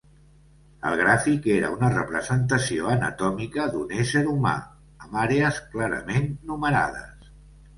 [0.91, 4.55] El gràfic era una representació anatòmica d'un ésser humà,
[5.05, 7.31] amb àrees clarament numerades.